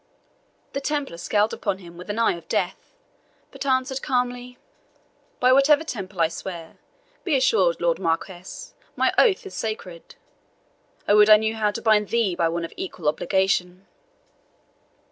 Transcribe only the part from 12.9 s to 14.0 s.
obligation."